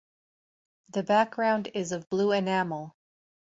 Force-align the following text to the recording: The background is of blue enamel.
The 0.93 1.03
background 1.03 1.69
is 1.75 1.91
of 1.91 2.09
blue 2.09 2.31
enamel. 2.31 2.95